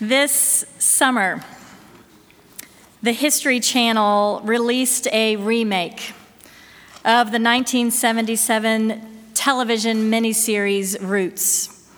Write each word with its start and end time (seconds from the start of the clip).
This 0.00 0.64
summer, 0.78 1.42
the 3.02 3.10
History 3.10 3.58
Channel 3.58 4.40
released 4.44 5.08
a 5.08 5.34
remake 5.34 6.12
of 7.04 7.32
the 7.32 7.40
1977 7.40 9.32
television 9.34 10.08
miniseries 10.08 10.96
Roots. 11.00 11.90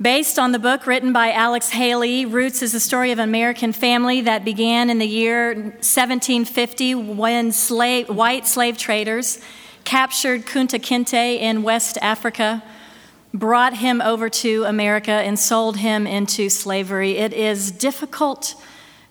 Based 0.00 0.38
on 0.38 0.52
the 0.52 0.60
book 0.60 0.86
written 0.86 1.12
by 1.12 1.32
Alex 1.32 1.70
Haley, 1.70 2.24
Roots 2.24 2.62
is 2.62 2.70
the 2.70 2.78
story 2.78 3.10
of 3.10 3.18
an 3.18 3.28
American 3.28 3.72
family 3.72 4.20
that 4.20 4.44
began 4.44 4.88
in 4.88 5.00
the 5.00 5.08
year 5.08 5.54
1750 5.54 6.94
when 6.94 7.50
slave, 7.50 8.08
white 8.08 8.46
slave 8.46 8.78
traders 8.78 9.40
captured 9.82 10.46
Kunta 10.46 10.78
Kinte 10.78 11.40
in 11.40 11.64
West 11.64 11.98
Africa 12.00 12.62
brought 13.34 13.76
him 13.76 14.00
over 14.00 14.28
to 14.28 14.64
America 14.64 15.12
and 15.12 15.38
sold 15.38 15.76
him 15.76 16.06
into 16.06 16.48
slavery. 16.48 17.18
It 17.18 17.32
is 17.32 17.70
difficult 17.70 18.54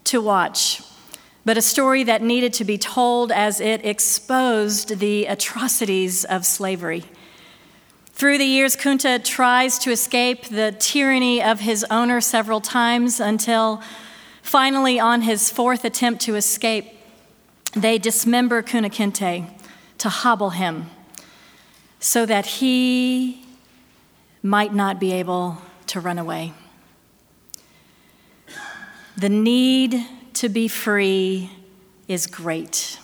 to 0.06 0.22
watch, 0.22 0.82
but 1.46 1.58
a 1.58 1.62
story 1.62 2.04
that 2.04 2.22
needed 2.22 2.54
to 2.54 2.66
be 2.66 2.78
told 2.78 3.32
as 3.32 3.60
it 3.62 3.86
exposed 3.86 5.00
the 5.00 5.26
atrocities 5.26 6.26
of 6.26 6.46
slavery. 6.46 7.06
Through 8.14 8.40
the 8.40 8.46
years, 8.46 8.76
Kunta 8.76 9.24
tries 9.24 9.78
to 9.80 9.92
escape 9.92 10.46
the 10.46 10.76
tyranny 10.80 11.42
of 11.44 11.60
his 11.60 11.86
owner 11.92 12.20
several 12.20 12.62
times 12.62 13.20
until 13.20 13.82
finally, 14.42 15.00
on 15.00 15.22
his 15.22 15.52
fourth 15.52 15.86
attempt 15.86 16.22
to 16.24 16.36
escape, 16.36 16.86
they 17.74 18.00
dismember 18.00 18.64
Kunta 18.64 18.92
Kinte 18.92 19.48
to 20.00 20.10
hobble 20.10 20.52
him 20.52 20.90
so 22.00 22.26
that 22.26 22.46
he 22.46 23.47
might 24.48 24.74
not 24.74 24.98
be 24.98 25.12
able 25.12 25.62
to 25.88 26.00
run 26.00 26.18
away. 26.18 26.54
The 29.18 29.28
need 29.28 30.06
to 30.36 30.48
be 30.48 30.70
free 30.70 31.52
is 32.08 32.28
great. 32.28 32.98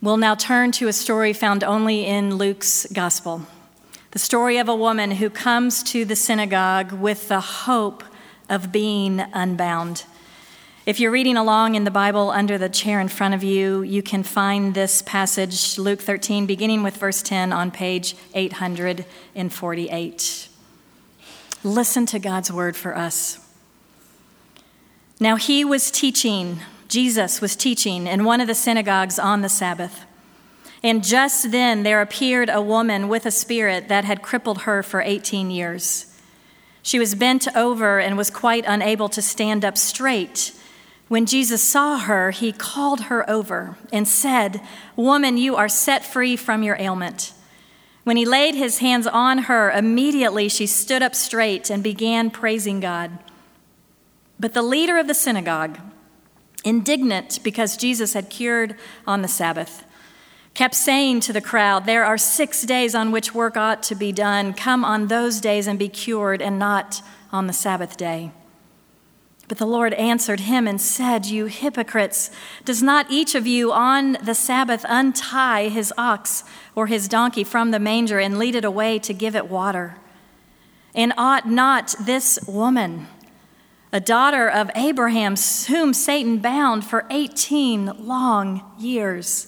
We'll 0.00 0.16
now 0.16 0.36
turn 0.36 0.70
to 0.72 0.86
a 0.86 0.92
story 0.92 1.32
found 1.32 1.64
only 1.64 2.06
in 2.06 2.36
Luke's 2.36 2.86
gospel 2.92 3.42
the 4.12 4.18
story 4.18 4.56
of 4.56 4.68
a 4.68 4.74
woman 4.74 5.10
who 5.10 5.28
comes 5.28 5.82
to 5.82 6.04
the 6.04 6.16
synagogue 6.16 6.92
with 6.92 7.28
the 7.28 7.40
hope 7.40 8.02
of 8.48 8.72
being 8.72 9.20
unbound. 9.34 10.04
If 10.88 10.98
you're 10.98 11.10
reading 11.10 11.36
along 11.36 11.74
in 11.74 11.84
the 11.84 11.90
Bible 11.90 12.30
under 12.30 12.56
the 12.56 12.70
chair 12.70 12.98
in 12.98 13.08
front 13.08 13.34
of 13.34 13.44
you, 13.44 13.82
you 13.82 14.02
can 14.02 14.22
find 14.22 14.72
this 14.72 15.02
passage, 15.02 15.76
Luke 15.76 16.00
13, 16.00 16.46
beginning 16.46 16.82
with 16.82 16.96
verse 16.96 17.20
10 17.20 17.52
on 17.52 17.70
page 17.70 18.16
848. 18.32 20.48
Listen 21.62 22.06
to 22.06 22.18
God's 22.18 22.50
word 22.50 22.74
for 22.74 22.96
us. 22.96 23.38
Now 25.20 25.36
he 25.36 25.62
was 25.62 25.90
teaching, 25.90 26.60
Jesus 26.88 27.42
was 27.42 27.54
teaching 27.54 28.06
in 28.06 28.24
one 28.24 28.40
of 28.40 28.46
the 28.46 28.54
synagogues 28.54 29.18
on 29.18 29.42
the 29.42 29.50
Sabbath. 29.50 30.06
And 30.82 31.04
just 31.04 31.50
then 31.50 31.82
there 31.82 32.00
appeared 32.00 32.48
a 32.48 32.62
woman 32.62 33.08
with 33.08 33.26
a 33.26 33.30
spirit 33.30 33.88
that 33.88 34.06
had 34.06 34.22
crippled 34.22 34.62
her 34.62 34.82
for 34.82 35.02
18 35.02 35.50
years. 35.50 36.18
She 36.80 36.98
was 36.98 37.14
bent 37.14 37.46
over 37.54 38.00
and 38.00 38.16
was 38.16 38.30
quite 38.30 38.64
unable 38.66 39.10
to 39.10 39.20
stand 39.20 39.66
up 39.66 39.76
straight. 39.76 40.54
When 41.08 41.24
Jesus 41.24 41.62
saw 41.62 41.98
her, 41.98 42.30
he 42.30 42.52
called 42.52 43.02
her 43.02 43.28
over 43.28 43.76
and 43.90 44.06
said, 44.06 44.60
Woman, 44.94 45.38
you 45.38 45.56
are 45.56 45.68
set 45.68 46.04
free 46.04 46.36
from 46.36 46.62
your 46.62 46.76
ailment. 46.78 47.32
When 48.04 48.18
he 48.18 48.26
laid 48.26 48.54
his 48.54 48.78
hands 48.78 49.06
on 49.06 49.38
her, 49.38 49.70
immediately 49.70 50.48
she 50.48 50.66
stood 50.66 51.02
up 51.02 51.14
straight 51.14 51.70
and 51.70 51.82
began 51.82 52.30
praising 52.30 52.80
God. 52.80 53.18
But 54.38 54.54
the 54.54 54.62
leader 54.62 54.98
of 54.98 55.06
the 55.06 55.14
synagogue, 55.14 55.78
indignant 56.62 57.40
because 57.42 57.76
Jesus 57.76 58.12
had 58.12 58.30
cured 58.30 58.76
on 59.06 59.22
the 59.22 59.28
Sabbath, 59.28 59.84
kept 60.54 60.74
saying 60.74 61.20
to 61.20 61.32
the 61.32 61.40
crowd, 61.40 61.86
There 61.86 62.04
are 62.04 62.18
six 62.18 62.62
days 62.62 62.94
on 62.94 63.12
which 63.12 63.34
work 63.34 63.56
ought 63.56 63.82
to 63.84 63.94
be 63.94 64.12
done. 64.12 64.52
Come 64.52 64.84
on 64.84 65.08
those 65.08 65.40
days 65.40 65.66
and 65.66 65.78
be 65.78 65.88
cured, 65.88 66.42
and 66.42 66.58
not 66.58 67.02
on 67.32 67.46
the 67.46 67.52
Sabbath 67.52 67.96
day. 67.96 68.32
But 69.48 69.56
the 69.56 69.66
Lord 69.66 69.94
answered 69.94 70.40
him 70.40 70.68
and 70.68 70.78
said, 70.78 71.24
You 71.24 71.46
hypocrites, 71.46 72.30
does 72.66 72.82
not 72.82 73.10
each 73.10 73.34
of 73.34 73.46
you 73.46 73.72
on 73.72 74.18
the 74.22 74.34
Sabbath 74.34 74.84
untie 74.86 75.70
his 75.70 75.92
ox 75.96 76.44
or 76.74 76.86
his 76.86 77.08
donkey 77.08 77.44
from 77.44 77.70
the 77.70 77.78
manger 77.78 78.18
and 78.18 78.38
lead 78.38 78.54
it 78.54 78.64
away 78.64 78.98
to 79.00 79.14
give 79.14 79.34
it 79.34 79.48
water? 79.48 79.96
And 80.94 81.14
ought 81.16 81.48
not 81.48 81.94
this 81.98 82.38
woman, 82.46 83.06
a 83.90 84.00
daughter 84.00 84.48
of 84.48 84.70
Abraham, 84.74 85.34
whom 85.68 85.94
Satan 85.94 86.38
bound 86.38 86.84
for 86.84 87.06
18 87.08 88.06
long 88.06 88.70
years, 88.78 89.46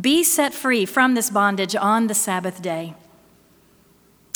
be 0.00 0.22
set 0.22 0.54
free 0.54 0.84
from 0.86 1.14
this 1.14 1.30
bondage 1.30 1.74
on 1.74 2.06
the 2.06 2.14
Sabbath 2.14 2.62
day? 2.62 2.94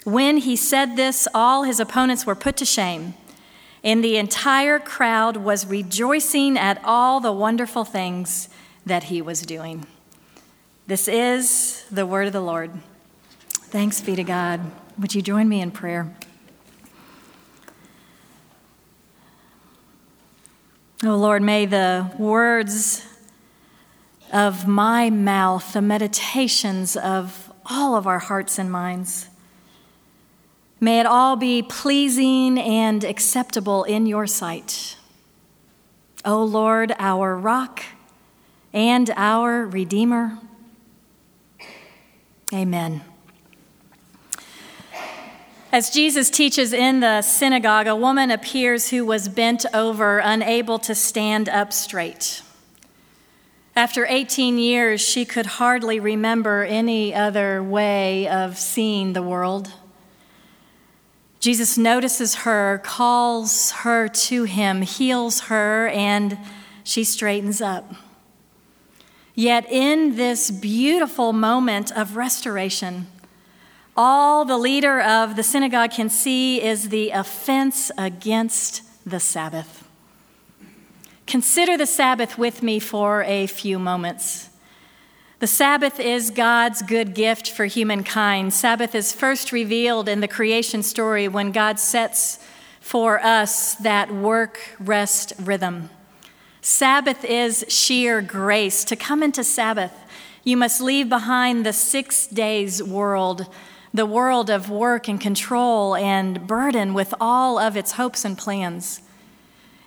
When 0.04 0.38
he 0.38 0.56
said 0.56 0.96
this, 0.96 1.28
all 1.32 1.62
his 1.62 1.78
opponents 1.78 2.26
were 2.26 2.34
put 2.34 2.56
to 2.56 2.64
shame 2.64 3.14
and 3.82 4.02
the 4.02 4.16
entire 4.16 4.78
crowd 4.78 5.36
was 5.36 5.66
rejoicing 5.66 6.56
at 6.58 6.80
all 6.84 7.20
the 7.20 7.32
wonderful 7.32 7.84
things 7.84 8.48
that 8.84 9.04
he 9.04 9.22
was 9.22 9.42
doing. 9.42 9.86
This 10.86 11.06
is 11.06 11.84
the 11.90 12.06
word 12.06 12.26
of 12.26 12.32
the 12.32 12.40
Lord. 12.40 12.72
Thanks 13.50 14.00
be 14.00 14.16
to 14.16 14.24
God. 14.24 14.60
Would 14.98 15.14
you 15.14 15.22
join 15.22 15.48
me 15.48 15.60
in 15.60 15.70
prayer? 15.70 16.14
Oh 21.04 21.16
Lord, 21.16 21.42
may 21.42 21.64
the 21.66 22.10
words 22.18 23.06
of 24.32 24.66
my 24.66 25.10
mouth, 25.10 25.72
the 25.72 25.82
meditations 25.82 26.96
of 26.96 27.52
all 27.66 27.94
of 27.94 28.06
our 28.06 28.18
hearts 28.18 28.58
and 28.58 28.72
minds, 28.72 29.28
May 30.80 31.00
it 31.00 31.06
all 31.06 31.34
be 31.34 31.62
pleasing 31.62 32.58
and 32.58 33.02
acceptable 33.02 33.82
in 33.82 34.06
your 34.06 34.28
sight. 34.28 34.96
O 36.24 36.44
Lord, 36.44 36.94
our 36.98 37.36
rock 37.36 37.82
and 38.72 39.10
our 39.16 39.66
Redeemer. 39.66 40.38
Amen. 42.52 43.02
As 45.72 45.90
Jesus 45.90 46.30
teaches 46.30 46.72
in 46.72 47.00
the 47.00 47.22
synagogue, 47.22 47.86
a 47.86 47.96
woman 47.96 48.30
appears 48.30 48.88
who 48.90 49.04
was 49.04 49.28
bent 49.28 49.66
over, 49.74 50.18
unable 50.18 50.78
to 50.78 50.94
stand 50.94 51.48
up 51.48 51.72
straight. 51.72 52.42
After 53.76 54.06
18 54.06 54.58
years, 54.58 55.00
she 55.00 55.24
could 55.24 55.46
hardly 55.46 56.00
remember 56.00 56.64
any 56.64 57.14
other 57.14 57.62
way 57.62 58.26
of 58.28 58.56
seeing 58.56 59.12
the 59.12 59.22
world. 59.22 59.72
Jesus 61.40 61.78
notices 61.78 62.36
her, 62.36 62.80
calls 62.84 63.70
her 63.70 64.08
to 64.08 64.44
him, 64.44 64.82
heals 64.82 65.40
her, 65.42 65.88
and 65.88 66.36
she 66.82 67.04
straightens 67.04 67.60
up. 67.60 67.94
Yet, 69.34 69.70
in 69.70 70.16
this 70.16 70.50
beautiful 70.50 71.32
moment 71.32 71.96
of 71.96 72.16
restoration, 72.16 73.06
all 73.96 74.44
the 74.44 74.58
leader 74.58 75.00
of 75.00 75.36
the 75.36 75.44
synagogue 75.44 75.92
can 75.92 76.08
see 76.08 76.60
is 76.60 76.88
the 76.88 77.10
offense 77.10 77.92
against 77.96 78.82
the 79.08 79.20
Sabbath. 79.20 79.88
Consider 81.26 81.76
the 81.76 81.86
Sabbath 81.86 82.36
with 82.36 82.62
me 82.62 82.80
for 82.80 83.22
a 83.22 83.46
few 83.46 83.78
moments. 83.78 84.47
The 85.40 85.46
Sabbath 85.46 86.00
is 86.00 86.30
God's 86.30 86.82
good 86.82 87.14
gift 87.14 87.48
for 87.48 87.66
humankind. 87.66 88.52
Sabbath 88.52 88.92
is 88.92 89.12
first 89.12 89.52
revealed 89.52 90.08
in 90.08 90.18
the 90.18 90.26
creation 90.26 90.82
story 90.82 91.28
when 91.28 91.52
God 91.52 91.78
sets 91.78 92.40
for 92.80 93.22
us 93.22 93.76
that 93.76 94.12
work 94.12 94.58
rest 94.80 95.32
rhythm. 95.38 95.90
Sabbath 96.60 97.24
is 97.24 97.64
sheer 97.68 98.20
grace. 98.20 98.82
To 98.86 98.96
come 98.96 99.22
into 99.22 99.44
Sabbath, 99.44 99.92
you 100.42 100.56
must 100.56 100.80
leave 100.80 101.08
behind 101.08 101.64
the 101.64 101.72
six 101.72 102.26
days 102.26 102.82
world, 102.82 103.46
the 103.94 104.06
world 104.06 104.50
of 104.50 104.68
work 104.68 105.06
and 105.06 105.20
control 105.20 105.94
and 105.94 106.48
burden 106.48 106.94
with 106.94 107.14
all 107.20 107.60
of 107.60 107.76
its 107.76 107.92
hopes 107.92 108.24
and 108.24 108.36
plans 108.36 109.02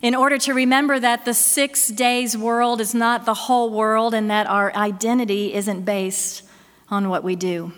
in 0.02 0.16
order 0.16 0.38
to 0.40 0.54
remember 0.54 1.00
that 1.00 1.26
the 1.26 1.34
six 1.34 1.88
days 1.90 2.38
world 2.38 2.82
is 2.82 2.96
not 2.96 3.26
the 3.26 3.34
whole 3.34 3.70
world 3.70 4.14
and 4.14 4.30
that 4.30 4.48
our 4.48 4.74
identity 4.76 5.54
isn't 5.54 5.84
based 5.84 6.44
on 6.90 7.10
what 7.10 7.24
we 7.24 7.36
do. 7.36 7.72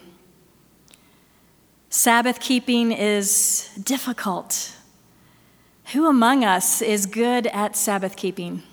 Sabbath 1.89 2.39
keeping 2.39 2.91
is 2.91 3.69
difficult. 3.83 4.75
Who 5.91 6.07
among 6.07 6.43
us 6.43 6.81
is 6.81 7.05
good 7.05 7.45
at 7.47 7.75
Sabbath 7.75 8.15
keeping? 8.15 8.63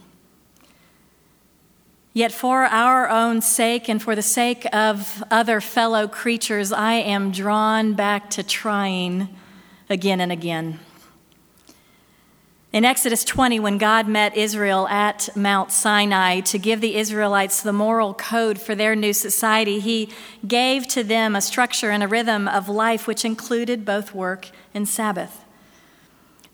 Yet, 2.13 2.33
for 2.33 2.65
our 2.65 3.09
own 3.09 3.41
sake 3.41 3.89
and 3.89 4.03
for 4.03 4.17
the 4.17 4.23
sake 4.23 4.67
of 4.75 5.23
other 5.31 5.61
fellow 5.61 6.09
creatures, 6.09 6.73
I 6.73 6.95
am 6.95 7.31
drawn 7.31 7.95
back 7.95 8.31
to 8.31 8.43
trying 8.43 9.29
again 9.89 10.21
and 10.21 10.33
again. 10.33 10.81
In 12.73 12.85
Exodus 12.85 13.25
20, 13.25 13.59
when 13.59 13.79
God 13.79 14.07
met 14.07 14.37
Israel 14.37 14.87
at 14.87 15.29
Mount 15.35 15.73
Sinai 15.73 16.39
to 16.43 16.57
give 16.57 16.81
the 16.81 16.95
Israelites 16.95 17.63
the 17.63 17.73
moral 17.73 18.15
code 18.15 18.61
for 18.61 18.77
their 18.77 18.95
new 18.95 19.13
society, 19.13 19.81
he 19.81 20.09
gave 20.47 20.87
to 20.89 21.03
them 21.03 21.35
a 21.35 21.41
structure 21.41 21.91
and 21.91 22.01
a 22.01 22.07
rhythm 22.07 22.47
of 22.47 22.69
life 22.69 23.09
which 23.09 23.25
included 23.25 23.85
both 23.85 24.15
work 24.15 24.51
and 24.73 24.89
Sabbath. 24.89 25.45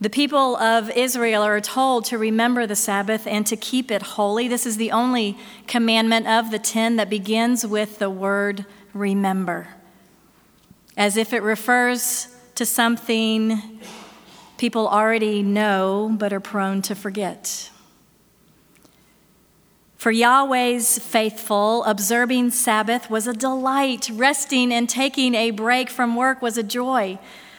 The 0.01 0.09
people 0.09 0.57
of 0.57 0.89
Israel 0.97 1.43
are 1.43 1.61
told 1.61 2.07
to 2.07 2.17
remember 2.17 2.67
the 2.67 2.77
Sabbath 2.77 3.27
and 3.27 3.47
to 3.47 3.57
keep 3.57 3.91
it 3.91 4.01
holy. 4.01 4.49
This 4.49 4.65
is 4.65 4.79
the 4.79 4.93
only 4.93 5.37
commandment 5.67 6.27
of 6.27 6.51
the 6.51 6.59
ten 6.59 6.97
that 6.97 7.11
begins 7.11 7.67
with 7.67 7.99
the 7.99 8.09
word 8.09 8.65
remember, 8.95 9.69
as 10.97 11.19
if 11.19 11.35
it 11.35 11.43
refers 11.43 12.29
to 12.55 12.65
something 12.65 13.81
people 14.59 14.89
already 14.89 15.43
know 15.43 16.15
but 16.19 16.33
are 16.33 16.41
prone 16.41 16.83
to 16.83 16.95
forget. 16.95 17.71
For 19.97 20.11
Yahweh's 20.11 20.99
faithful, 20.99 21.83
observing 21.85 22.51
Sabbath 22.51 23.11
was 23.11 23.27
a 23.27 23.33
delight. 23.33 24.09
Resting 24.13 24.73
and 24.73 24.89
taking 24.89 25.35
a 25.35 25.51
break 25.51 25.91
from 25.91 26.15
work 26.15 26.43
was 26.43 26.59
a 26.59 26.63
joy. 26.63 27.19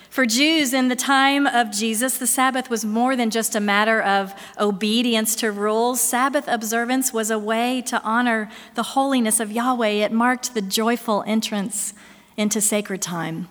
For 0.10 0.26
Jews 0.26 0.74
in 0.74 0.88
the 0.88 0.96
time 0.96 1.46
of 1.46 1.72
Jesus, 1.72 2.18
the 2.18 2.26
Sabbath 2.26 2.70
was 2.70 2.86
more 2.86 3.16
than 3.16 3.30
just 3.30 3.56
a 3.56 3.60
matter 3.60 4.02
of 4.02 4.34
obedience 4.60 5.36
to 5.38 5.52
rules. 5.52 6.00
Sabbath 6.00 6.48
observance 6.48 7.12
was 7.12 7.30
a 7.30 7.38
way 7.38 7.82
to 7.84 8.02
honor 8.02 8.50
the 8.76 8.84
holiness 8.84 9.40
of 9.40 9.52
Yahweh. 9.52 10.06
It 10.06 10.12
marked 10.12 10.54
the 10.54 10.62
joyful 10.62 11.24
entrance 11.28 11.94
into 12.38 12.62
sacred 12.62 13.02
time. 13.02 13.48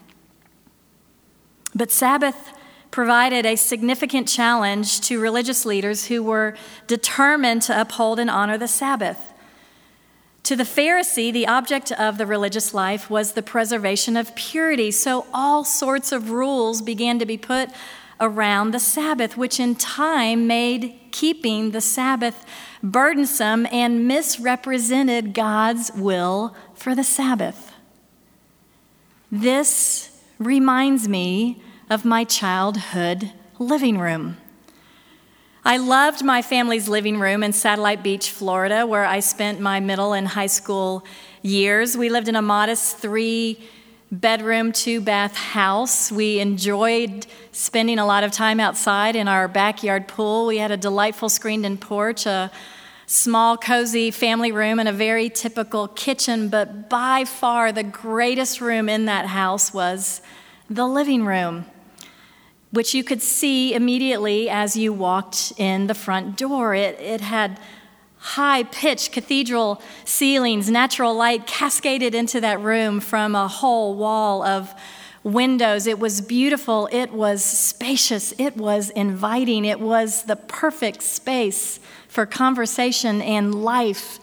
But 1.74 1.90
Sabbath 1.90 2.52
provided 2.96 3.44
a 3.44 3.56
significant 3.56 4.26
challenge 4.26 5.02
to 5.02 5.20
religious 5.20 5.66
leaders 5.66 6.06
who 6.06 6.22
were 6.22 6.56
determined 6.86 7.60
to 7.60 7.78
uphold 7.78 8.18
and 8.18 8.30
honor 8.30 8.56
the 8.56 8.66
Sabbath. 8.66 9.34
To 10.44 10.56
the 10.56 10.64
Pharisee, 10.64 11.30
the 11.30 11.46
object 11.46 11.92
of 11.92 12.16
the 12.16 12.24
religious 12.24 12.72
life 12.72 13.10
was 13.10 13.32
the 13.32 13.42
preservation 13.42 14.16
of 14.16 14.34
purity, 14.34 14.90
so 14.90 15.26
all 15.34 15.62
sorts 15.62 16.10
of 16.10 16.30
rules 16.30 16.80
began 16.80 17.18
to 17.18 17.26
be 17.26 17.36
put 17.36 17.68
around 18.18 18.70
the 18.70 18.80
Sabbath, 18.80 19.36
which 19.36 19.60
in 19.60 19.74
time 19.74 20.46
made 20.46 20.98
keeping 21.10 21.72
the 21.72 21.82
Sabbath 21.82 22.46
burdensome 22.82 23.66
and 23.70 24.08
misrepresented 24.08 25.34
God's 25.34 25.92
will 25.92 26.56
for 26.74 26.94
the 26.94 27.04
Sabbath. 27.04 27.74
This 29.30 30.18
reminds 30.38 31.06
me 31.06 31.62
of 31.88 32.04
my 32.04 32.24
childhood 32.24 33.32
living 33.58 33.98
room. 33.98 34.36
I 35.64 35.76
loved 35.78 36.24
my 36.24 36.42
family's 36.42 36.88
living 36.88 37.18
room 37.18 37.42
in 37.42 37.52
Satellite 37.52 38.02
Beach, 38.02 38.30
Florida, 38.30 38.86
where 38.86 39.04
I 39.04 39.20
spent 39.20 39.60
my 39.60 39.80
middle 39.80 40.12
and 40.12 40.26
high 40.26 40.46
school 40.46 41.04
years. 41.42 41.96
We 41.96 42.08
lived 42.08 42.28
in 42.28 42.36
a 42.36 42.42
modest 42.42 42.98
three 42.98 43.60
bedroom, 44.10 44.72
two 44.72 45.00
bath 45.00 45.34
house. 45.34 46.10
We 46.10 46.40
enjoyed 46.40 47.26
spending 47.52 47.98
a 47.98 48.06
lot 48.06 48.24
of 48.24 48.32
time 48.32 48.60
outside 48.60 49.16
in 49.16 49.28
our 49.28 49.48
backyard 49.48 50.08
pool. 50.08 50.46
We 50.46 50.58
had 50.58 50.70
a 50.70 50.76
delightful 50.76 51.28
screened 51.28 51.66
in 51.66 51.78
porch, 51.78 52.26
a 52.26 52.50
small, 53.06 53.56
cozy 53.56 54.10
family 54.10 54.52
room, 54.52 54.78
and 54.80 54.88
a 54.88 54.92
very 54.92 55.28
typical 55.28 55.88
kitchen. 55.88 56.48
But 56.48 56.88
by 56.88 57.24
far, 57.24 57.70
the 57.70 57.84
greatest 57.84 58.60
room 58.60 58.88
in 58.88 59.06
that 59.06 59.26
house 59.26 59.72
was 59.72 60.20
the 60.68 60.86
living 60.86 61.24
room 61.24 61.66
which 62.76 62.92
you 62.92 63.02
could 63.02 63.22
see 63.22 63.72
immediately 63.72 64.50
as 64.50 64.76
you 64.76 64.92
walked 64.92 65.50
in 65.56 65.86
the 65.86 65.94
front 65.94 66.36
door. 66.36 66.74
It, 66.74 67.00
it 67.00 67.22
had 67.22 67.58
high 68.18 68.64
pitched 68.64 69.12
cathedral 69.12 69.80
ceilings, 70.04 70.70
natural 70.70 71.14
light 71.14 71.46
cascaded 71.46 72.14
into 72.14 72.38
that 72.42 72.60
room 72.60 73.00
from 73.00 73.34
a 73.34 73.48
whole 73.48 73.94
wall 73.94 74.42
of 74.42 74.74
windows. 75.22 75.86
It 75.86 75.98
was 75.98 76.20
beautiful, 76.20 76.86
it 76.92 77.12
was 77.12 77.42
spacious, 77.42 78.34
it 78.36 78.58
was 78.58 78.90
inviting, 78.90 79.64
it 79.64 79.80
was 79.80 80.24
the 80.24 80.36
perfect 80.36 81.02
space 81.02 81.80
for 82.08 82.26
conversation 82.26 83.22
and 83.22 83.54
life. 83.54 84.18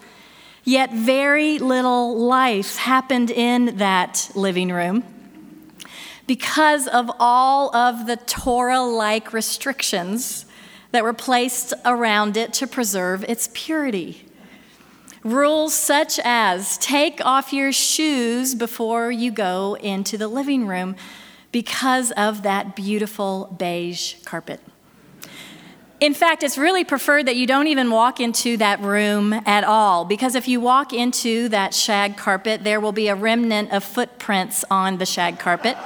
Yet, 0.63 0.93
very 0.93 1.57
little 1.57 2.19
life 2.19 2.77
happened 2.77 3.31
in 3.31 3.77
that 3.77 4.29
living 4.35 4.71
room 4.71 5.12
because 6.25 6.87
of 6.87 7.11
all 7.19 7.75
of 7.75 8.07
the 8.07 8.17
Torah 8.17 8.81
like 8.81 9.33
restrictions 9.33 10.45
that 10.91 11.03
were 11.03 11.13
placed 11.13 11.73
around 11.85 12.37
it 12.37 12.53
to 12.53 12.67
preserve 12.67 13.23
its 13.25 13.49
purity. 13.53 14.25
Rules 15.23 15.73
such 15.73 16.19
as 16.23 16.77
take 16.77 17.23
off 17.25 17.53
your 17.53 17.71
shoes 17.71 18.55
before 18.55 19.11
you 19.11 19.31
go 19.31 19.75
into 19.75 20.17
the 20.17 20.27
living 20.27 20.67
room 20.67 20.95
because 21.51 22.11
of 22.11 22.43
that 22.43 22.75
beautiful 22.75 23.55
beige 23.57 24.15
carpet. 24.25 24.59
In 25.99 26.13
fact, 26.13 26.43
it's 26.43 26.57
really 26.57 26.83
preferred 26.83 27.27
that 27.27 27.37
you 27.37 27.47
don't 27.47 27.67
even 27.67 27.89
walk 27.89 28.19
into 28.19 28.57
that 28.57 28.81
room 28.81 29.31
at 29.45 29.63
all, 29.63 30.03
because 30.03 30.35
if 30.35 30.49
you 30.49 30.59
walk 30.59 30.91
into 30.91 31.47
that 31.49 31.73
shag 31.73 32.17
carpet, 32.17 32.65
there 32.65 32.81
will 32.81 32.91
be 32.91 33.07
a 33.07 33.15
remnant 33.15 33.71
of 33.71 33.85
footprints 33.85 34.65
on 34.69 34.97
the 34.97 35.05
shag 35.05 35.39
carpet. 35.39 35.77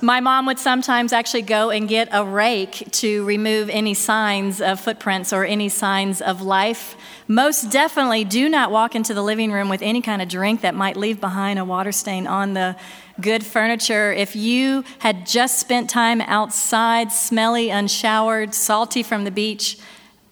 My 0.00 0.20
mom 0.20 0.46
would 0.46 0.60
sometimes 0.60 1.12
actually 1.12 1.42
go 1.42 1.70
and 1.70 1.88
get 1.88 2.08
a 2.12 2.24
rake 2.24 2.86
to 2.92 3.24
remove 3.24 3.68
any 3.68 3.94
signs 3.94 4.60
of 4.60 4.78
footprints 4.78 5.32
or 5.32 5.44
any 5.44 5.68
signs 5.68 6.20
of 6.20 6.40
life. 6.40 6.94
Most 7.26 7.72
definitely 7.72 8.22
do 8.22 8.48
not 8.48 8.70
walk 8.70 8.94
into 8.94 9.12
the 9.12 9.22
living 9.22 9.50
room 9.50 9.68
with 9.68 9.82
any 9.82 10.00
kind 10.00 10.22
of 10.22 10.28
drink 10.28 10.60
that 10.60 10.76
might 10.76 10.96
leave 10.96 11.20
behind 11.20 11.58
a 11.58 11.64
water 11.64 11.90
stain 11.90 12.28
on 12.28 12.54
the 12.54 12.76
good 13.20 13.44
furniture. 13.44 14.12
If 14.12 14.36
you 14.36 14.84
had 15.00 15.26
just 15.26 15.58
spent 15.58 15.90
time 15.90 16.20
outside, 16.20 17.10
smelly, 17.10 17.68
unshowered, 17.70 18.54
salty 18.54 19.02
from 19.02 19.24
the 19.24 19.32
beach, 19.32 19.80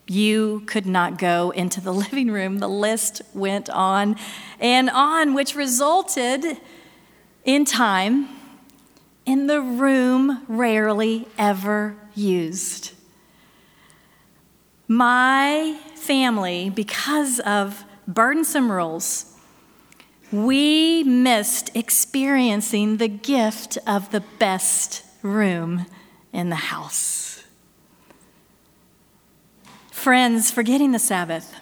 you 0.06 0.62
could 0.66 0.86
not 0.86 1.18
go 1.18 1.50
into 1.50 1.80
the 1.80 1.92
living 2.04 2.30
room. 2.30 2.58
The 2.58 2.68
list 2.68 3.20
went 3.34 3.68
on 3.68 4.14
and 4.60 4.88
on, 4.90 5.34
which 5.34 5.56
resulted 5.56 6.44
in 7.44 7.64
time 7.64 8.28
in 9.26 9.48
the 9.48 9.60
room 9.60 10.44
rarely 10.48 11.26
ever 11.36 11.96
used. 12.14 12.92
My 14.88 15.78
family, 15.96 16.70
because 16.70 17.40
of 17.40 17.84
burdensome 18.06 18.70
rules, 18.70 19.36
we 20.30 21.02
missed 21.02 21.74
experiencing 21.74 22.98
the 22.98 23.08
gift 23.08 23.78
of 23.86 24.12
the 24.12 24.22
best 24.38 25.04
room 25.22 25.86
in 26.32 26.48
the 26.48 26.56
house. 26.56 27.42
Friends, 29.90 30.52
forgetting 30.52 30.92
the 30.92 31.00
Sabbath, 31.00 31.52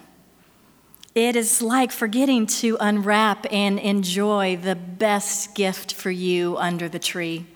it 1.14 1.34
is 1.34 1.62
like 1.62 1.92
forgetting 1.92 2.46
to 2.46 2.76
unwrap 2.78 3.46
and 3.50 3.78
enjoy 3.78 4.56
the 4.56 4.74
best 4.74 5.54
gift 5.54 5.94
for 5.94 6.10
you 6.10 6.58
under 6.58 6.88
the 6.88 6.98
tree. 6.98 7.46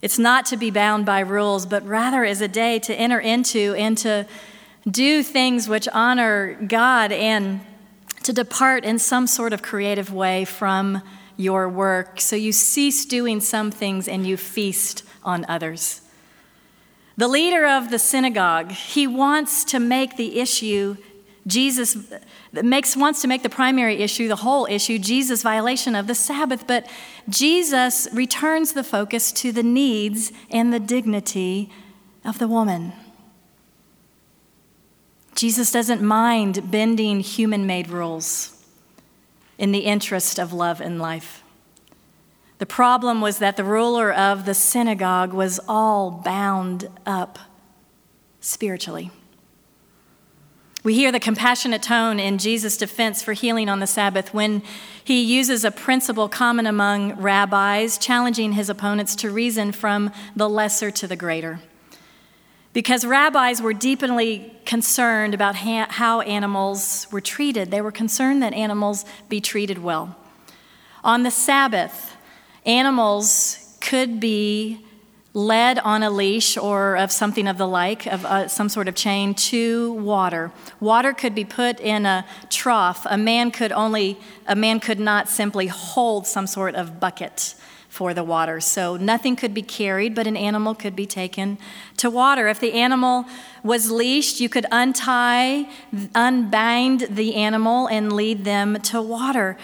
It's 0.00 0.18
not 0.18 0.46
to 0.46 0.56
be 0.56 0.70
bound 0.70 1.04
by 1.04 1.20
rules, 1.20 1.66
but 1.66 1.84
rather 1.86 2.24
is 2.24 2.40
a 2.40 2.48
day 2.48 2.78
to 2.80 2.94
enter 2.94 3.18
into 3.18 3.74
and 3.74 3.98
to 3.98 4.26
do 4.88 5.22
things 5.22 5.68
which 5.68 5.88
honor 5.88 6.54
God 6.66 7.10
and 7.10 7.60
to 8.22 8.32
depart 8.32 8.84
in 8.84 8.98
some 8.98 9.26
sort 9.26 9.52
of 9.52 9.62
creative 9.62 10.12
way 10.12 10.44
from 10.44 11.02
your 11.36 11.68
work. 11.68 12.20
So 12.20 12.36
you 12.36 12.52
cease 12.52 13.04
doing 13.06 13.40
some 13.40 13.70
things 13.70 14.06
and 14.06 14.26
you 14.26 14.36
feast 14.36 15.02
on 15.24 15.44
others. 15.48 16.02
The 17.16 17.28
leader 17.28 17.66
of 17.66 17.90
the 17.90 17.98
synagogue, 17.98 18.70
he 18.70 19.06
wants 19.06 19.64
to 19.64 19.80
make 19.80 20.16
the 20.16 20.38
issue 20.38 20.96
Jesus 21.48 21.96
makes, 22.52 22.96
wants 22.96 23.22
to 23.22 23.28
make 23.28 23.42
the 23.42 23.48
primary 23.48 23.96
issue, 23.96 24.28
the 24.28 24.36
whole 24.36 24.66
issue, 24.66 24.98
Jesus' 24.98 25.42
violation 25.42 25.94
of 25.94 26.06
the 26.06 26.14
Sabbath, 26.14 26.66
but 26.66 26.86
Jesus 27.28 28.06
returns 28.12 28.74
the 28.74 28.84
focus 28.84 29.32
to 29.32 29.50
the 29.50 29.62
needs 29.62 30.30
and 30.50 30.72
the 30.72 30.78
dignity 30.78 31.70
of 32.24 32.38
the 32.38 32.46
woman. 32.46 32.92
Jesus 35.34 35.72
doesn't 35.72 36.02
mind 36.02 36.70
bending 36.70 37.20
human 37.20 37.66
made 37.66 37.88
rules 37.88 38.62
in 39.56 39.72
the 39.72 39.80
interest 39.80 40.38
of 40.38 40.52
love 40.52 40.80
and 40.80 41.00
life. 41.00 41.42
The 42.58 42.66
problem 42.66 43.20
was 43.20 43.38
that 43.38 43.56
the 43.56 43.64
ruler 43.64 44.12
of 44.12 44.44
the 44.44 44.54
synagogue 44.54 45.32
was 45.32 45.60
all 45.68 46.10
bound 46.10 46.88
up 47.06 47.38
spiritually. 48.40 49.10
We 50.88 50.94
hear 50.94 51.12
the 51.12 51.20
compassionate 51.20 51.82
tone 51.82 52.18
in 52.18 52.38
Jesus' 52.38 52.78
defense 52.78 53.22
for 53.22 53.34
healing 53.34 53.68
on 53.68 53.78
the 53.78 53.86
Sabbath 53.86 54.32
when 54.32 54.62
he 55.04 55.22
uses 55.22 55.62
a 55.62 55.70
principle 55.70 56.30
common 56.30 56.66
among 56.66 57.20
rabbis, 57.20 57.98
challenging 57.98 58.52
his 58.52 58.70
opponents 58.70 59.14
to 59.16 59.30
reason 59.30 59.72
from 59.72 60.10
the 60.34 60.48
lesser 60.48 60.90
to 60.92 61.06
the 61.06 61.14
greater. 61.14 61.60
because 62.72 63.04
rabbis 63.04 63.60
were 63.60 63.74
deeply 63.74 64.50
concerned 64.64 65.34
about 65.34 65.56
how 65.56 66.22
animals 66.22 67.06
were 67.10 67.20
treated. 67.20 67.70
They 67.70 67.82
were 67.82 67.92
concerned 67.92 68.42
that 68.42 68.54
animals 68.54 69.04
be 69.28 69.42
treated 69.42 69.76
well. 69.76 70.16
On 71.04 71.22
the 71.22 71.30
Sabbath, 71.30 72.16
animals 72.64 73.76
could 73.82 74.20
be 74.20 74.86
led 75.34 75.78
on 75.80 76.02
a 76.02 76.10
leash 76.10 76.56
or 76.56 76.96
of 76.96 77.12
something 77.12 77.46
of 77.46 77.58
the 77.58 77.68
like, 77.68 78.06
of 78.06 78.24
uh, 78.24 78.48
some 78.48 78.68
sort 78.68 78.88
of 78.88 78.94
chain, 78.94 79.34
to 79.34 79.92
water. 79.92 80.50
Water 80.80 81.12
could 81.12 81.34
be 81.34 81.44
put 81.44 81.78
in 81.80 82.06
a 82.06 82.24
trough. 82.50 83.06
A 83.08 83.18
man 83.18 83.50
could 83.50 83.72
only, 83.72 84.18
a 84.46 84.56
man 84.56 84.80
could 84.80 84.98
not 84.98 85.28
simply 85.28 85.66
hold 85.66 86.26
some 86.26 86.46
sort 86.46 86.74
of 86.74 86.98
bucket 86.98 87.54
for 87.88 88.14
the 88.14 88.24
water. 88.24 88.60
So 88.60 88.96
nothing 88.96 89.34
could 89.36 89.54
be 89.54 89.62
carried, 89.62 90.14
but 90.14 90.26
an 90.26 90.36
animal 90.36 90.74
could 90.74 90.94
be 90.94 91.06
taken 91.06 91.58
to 91.96 92.10
water. 92.10 92.48
If 92.48 92.60
the 92.60 92.72
animal 92.74 93.24
was 93.62 93.90
leashed, 93.90 94.40
you 94.40 94.48
could 94.48 94.66
untie, 94.70 95.68
unbind 96.14 97.06
the 97.10 97.34
animal, 97.34 97.86
and 97.86 98.12
lead 98.12 98.44
them 98.44 98.80
to 98.82 99.02
water. 99.02 99.56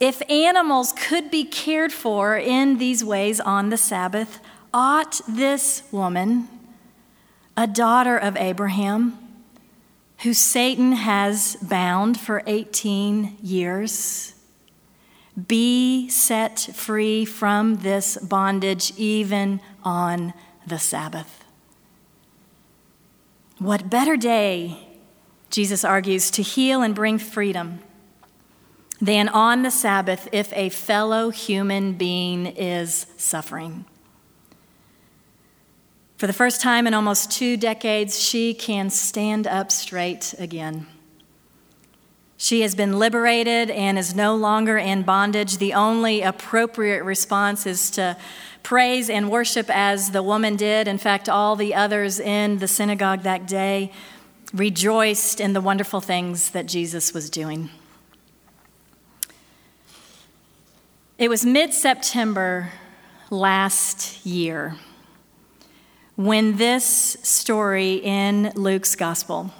If 0.00 0.22
animals 0.30 0.92
could 0.92 1.30
be 1.30 1.44
cared 1.44 1.92
for 1.92 2.36
in 2.36 2.78
these 2.78 3.04
ways 3.04 3.40
on 3.40 3.68
the 3.70 3.76
Sabbath, 3.76 4.40
ought 4.72 5.20
this 5.28 5.82
woman, 5.92 6.48
a 7.56 7.66
daughter 7.66 8.16
of 8.16 8.36
Abraham, 8.36 9.18
who 10.20 10.32
Satan 10.32 10.92
has 10.92 11.56
bound 11.60 12.18
for 12.18 12.42
18 12.46 13.38
years, 13.42 14.34
be 15.48 16.08
set 16.08 16.58
free 16.58 17.24
from 17.24 17.76
this 17.76 18.16
bondage 18.18 18.92
even 18.96 19.60
on 19.82 20.32
the 20.66 20.78
Sabbath? 20.78 21.44
What 23.58 23.90
better 23.90 24.16
day, 24.16 24.88
Jesus 25.50 25.84
argues, 25.84 26.30
to 26.32 26.42
heal 26.42 26.82
and 26.82 26.94
bring 26.94 27.18
freedom 27.18 27.80
than 29.00 29.28
on 29.28 29.62
the 29.62 29.70
Sabbath 29.70 30.28
if 30.32 30.52
a 30.52 30.68
fellow 30.68 31.30
human 31.30 31.94
being 31.94 32.46
is 32.46 33.06
suffering? 33.16 33.84
For 36.22 36.28
the 36.28 36.32
first 36.32 36.60
time 36.60 36.86
in 36.86 36.94
almost 36.94 37.32
two 37.32 37.56
decades, 37.56 38.20
she 38.20 38.54
can 38.54 38.90
stand 38.90 39.48
up 39.48 39.72
straight 39.72 40.36
again. 40.38 40.86
She 42.36 42.60
has 42.60 42.76
been 42.76 42.96
liberated 42.96 43.70
and 43.70 43.98
is 43.98 44.14
no 44.14 44.36
longer 44.36 44.78
in 44.78 45.02
bondage. 45.02 45.58
The 45.58 45.74
only 45.74 46.22
appropriate 46.22 47.02
response 47.02 47.66
is 47.66 47.90
to 47.90 48.16
praise 48.62 49.10
and 49.10 49.32
worship 49.32 49.68
as 49.68 50.12
the 50.12 50.22
woman 50.22 50.54
did. 50.54 50.86
In 50.86 50.96
fact, 50.96 51.28
all 51.28 51.56
the 51.56 51.74
others 51.74 52.20
in 52.20 52.58
the 52.58 52.68
synagogue 52.68 53.22
that 53.22 53.48
day 53.48 53.90
rejoiced 54.54 55.40
in 55.40 55.54
the 55.54 55.60
wonderful 55.60 56.00
things 56.00 56.52
that 56.52 56.66
Jesus 56.66 57.12
was 57.12 57.30
doing. 57.30 57.68
It 61.18 61.28
was 61.28 61.44
mid 61.44 61.74
September 61.74 62.70
last 63.28 64.24
year 64.24 64.76
when 66.24 66.56
this 66.56 67.16
story 67.22 67.94
in 67.96 68.52
Luke's 68.54 68.94
gospel 68.94 69.50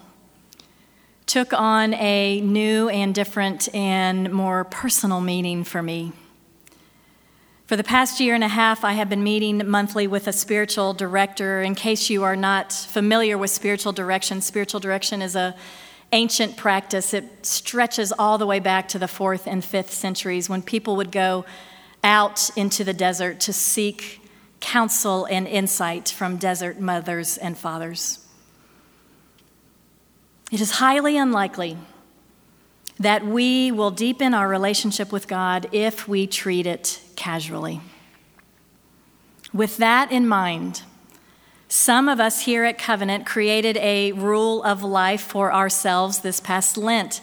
took 1.26 1.52
on 1.52 1.92
a 1.94 2.40
new 2.40 2.88
and 2.88 3.12
different 3.12 3.74
and 3.74 4.32
more 4.32 4.62
personal 4.64 5.20
meaning 5.20 5.64
for 5.64 5.82
me. 5.82 6.12
For 7.66 7.74
the 7.74 7.82
past 7.82 8.20
year 8.20 8.36
and 8.36 8.44
a 8.44 8.48
half, 8.48 8.84
I 8.84 8.92
have 8.92 9.08
been 9.08 9.24
meeting 9.24 9.68
monthly 9.68 10.06
with 10.06 10.28
a 10.28 10.32
spiritual 10.32 10.94
director. 10.94 11.62
In 11.62 11.74
case 11.74 12.08
you 12.10 12.22
are 12.22 12.36
not 12.36 12.72
familiar 12.72 13.36
with 13.36 13.50
spiritual 13.50 13.92
direction, 13.92 14.40
spiritual 14.40 14.78
direction 14.78 15.20
is 15.20 15.34
a 15.34 15.56
ancient 16.12 16.56
practice. 16.56 17.12
It 17.12 17.44
stretches 17.44 18.12
all 18.12 18.38
the 18.38 18.46
way 18.46 18.60
back 18.60 18.86
to 18.88 19.00
the 19.00 19.08
fourth 19.08 19.48
and 19.48 19.64
fifth 19.64 19.92
centuries 19.92 20.48
when 20.48 20.62
people 20.62 20.94
would 20.94 21.10
go 21.10 21.44
out 22.04 22.50
into 22.56 22.84
the 22.84 22.92
desert 22.92 23.40
to 23.40 23.52
seek 23.52 24.21
counsel 24.62 25.26
and 25.26 25.46
insight 25.46 26.08
from 26.08 26.38
desert 26.38 26.80
mothers 26.80 27.36
and 27.36 27.58
fathers. 27.58 28.20
It 30.50 30.60
is 30.60 30.72
highly 30.72 31.18
unlikely 31.18 31.76
that 32.98 33.26
we 33.26 33.72
will 33.72 33.90
deepen 33.90 34.32
our 34.32 34.48
relationship 34.48 35.12
with 35.12 35.26
God 35.28 35.68
if 35.72 36.06
we 36.06 36.26
treat 36.26 36.66
it 36.66 37.00
casually. 37.16 37.80
With 39.52 39.76
that 39.78 40.12
in 40.12 40.26
mind, 40.26 40.82
some 41.68 42.08
of 42.08 42.20
us 42.20 42.42
here 42.42 42.64
at 42.64 42.78
Covenant 42.78 43.26
created 43.26 43.76
a 43.78 44.12
rule 44.12 44.62
of 44.62 44.82
life 44.82 45.22
for 45.22 45.52
ourselves 45.52 46.20
this 46.20 46.38
past 46.38 46.76
Lent. 46.76 47.20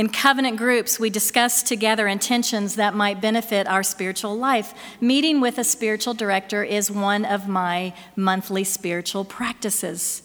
In 0.00 0.08
covenant 0.08 0.56
groups, 0.56 0.98
we 0.98 1.10
discuss 1.10 1.62
together 1.62 2.08
intentions 2.08 2.76
that 2.76 2.94
might 2.94 3.20
benefit 3.20 3.66
our 3.66 3.82
spiritual 3.82 4.34
life. 4.34 4.72
Meeting 4.98 5.42
with 5.42 5.58
a 5.58 5.62
spiritual 5.62 6.14
director 6.14 6.64
is 6.64 6.90
one 6.90 7.26
of 7.26 7.48
my 7.48 7.92
monthly 8.16 8.64
spiritual 8.64 9.26
practices. 9.26 10.22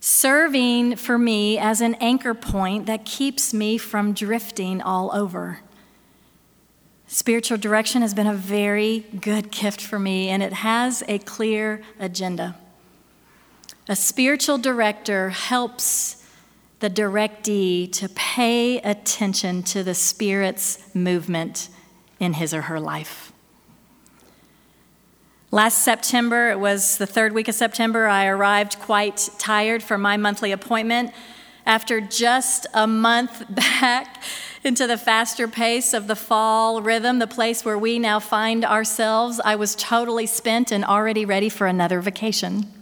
Serving 0.00 0.96
for 0.96 1.18
me 1.18 1.56
as 1.56 1.80
an 1.80 1.94
anchor 2.00 2.34
point 2.34 2.86
that 2.86 3.04
keeps 3.04 3.54
me 3.54 3.78
from 3.78 4.12
drifting 4.12 4.82
all 4.82 5.14
over. 5.14 5.60
Spiritual 7.06 7.58
direction 7.58 8.02
has 8.02 8.12
been 8.12 8.26
a 8.26 8.34
very 8.34 9.06
good 9.20 9.52
gift 9.52 9.80
for 9.80 10.00
me, 10.00 10.30
and 10.30 10.42
it 10.42 10.52
has 10.52 11.04
a 11.06 11.20
clear 11.20 11.80
agenda. 12.00 12.56
A 13.88 13.94
spiritual 13.94 14.58
director 14.58 15.30
helps 15.30 16.25
the 16.80 16.90
directee 16.90 17.90
to 17.92 18.08
pay 18.10 18.78
attention 18.80 19.62
to 19.62 19.82
the 19.82 19.94
Spirit's 19.94 20.94
movement 20.94 21.68
in 22.20 22.34
his 22.34 22.52
or 22.52 22.62
her 22.62 22.78
life. 22.80 23.32
Last 25.50 25.84
September, 25.84 26.50
it 26.50 26.58
was 26.58 26.98
the 26.98 27.06
third 27.06 27.32
week 27.32 27.48
of 27.48 27.54
September, 27.54 28.06
I 28.06 28.26
arrived 28.26 28.78
quite 28.78 29.30
tired 29.38 29.82
for 29.82 29.96
my 29.96 30.16
monthly 30.16 30.52
appointment. 30.52 31.12
After 31.64 32.00
just 32.00 32.66
a 32.74 32.86
month 32.86 33.44
back 33.54 34.22
into 34.62 34.86
the 34.86 34.98
faster 34.98 35.48
pace 35.48 35.94
of 35.94 36.08
the 36.08 36.16
fall 36.16 36.82
rhythm, 36.82 37.20
the 37.20 37.26
place 37.26 37.64
where 37.64 37.78
we 37.78 37.98
now 37.98 38.18
find 38.18 38.64
ourselves, 38.64 39.40
I 39.44 39.56
was 39.56 39.74
totally 39.76 40.26
spent 40.26 40.72
and 40.72 40.84
already 40.84 41.24
ready 41.24 41.48
for 41.48 41.66
another 41.66 42.00
vacation. 42.00 42.75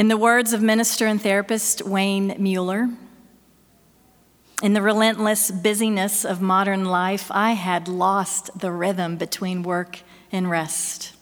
In 0.00 0.08
the 0.08 0.16
words 0.16 0.54
of 0.54 0.62
minister 0.62 1.06
and 1.06 1.20
therapist 1.20 1.82
Wayne 1.82 2.34
Mueller, 2.38 2.88
in 4.62 4.72
the 4.72 4.80
relentless 4.80 5.50
busyness 5.50 6.24
of 6.24 6.40
modern 6.40 6.86
life, 6.86 7.30
I 7.30 7.52
had 7.52 7.86
lost 7.86 8.60
the 8.60 8.72
rhythm 8.72 9.18
between 9.18 9.62
work 9.62 9.98
and 10.32 10.48
rest. 10.48 11.12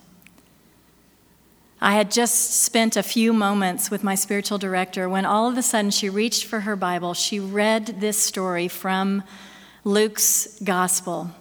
I 1.80 1.94
had 1.94 2.12
just 2.12 2.62
spent 2.62 2.97
a 2.97 3.02
few 3.02 3.32
moments 3.32 3.90
with 3.90 4.04
my 4.04 4.14
spiritual 4.14 4.58
director 4.58 5.08
when 5.08 5.26
all 5.26 5.49
of 5.49 5.58
a 5.58 5.62
sudden 5.62 5.90
she 5.90 6.08
reached 6.08 6.44
for 6.44 6.61
her 6.61 6.76
Bible. 6.76 7.14
She 7.14 7.40
read 7.40 8.00
this 8.00 8.16
story 8.16 8.68
from 8.68 9.25
Luke's 9.82 10.56
gospel. 10.62 11.32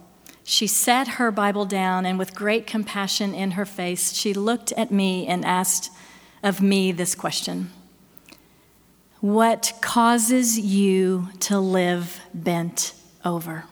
She 0.42 0.66
set 0.66 1.06
her 1.06 1.30
Bible 1.30 1.66
down 1.66 2.04
and, 2.04 2.18
with 2.18 2.34
great 2.34 2.66
compassion 2.66 3.32
in 3.32 3.52
her 3.52 3.64
face, 3.64 4.12
she 4.12 4.34
looked 4.34 4.72
at 4.72 4.90
me 4.90 5.24
and 5.28 5.44
asked, 5.44 5.92
of 6.42 6.60
me 6.60 6.92
this 6.92 7.14
question 7.14 7.70
What 9.20 9.72
causes 9.80 10.58
you 10.58 11.28
to 11.40 11.58
live 11.58 12.20
bent 12.32 12.94
over? 13.24 13.64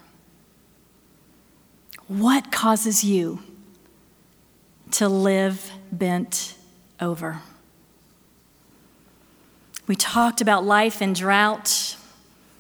What 2.09 2.53
causes 2.53 3.03
you 3.05 3.41
to 4.93 5.09
live 5.09 5.73
bent 5.91 6.55
over? 7.01 7.41
We 9.87 9.95
talked 9.95 10.41
about 10.41 10.65
life 10.65 11.01
in 11.01 11.13
drought, 11.13 11.97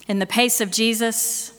in 0.07 0.21
the 0.21 0.27
pace 0.27 0.61
of 0.61 0.71
Jesus, 0.71 1.53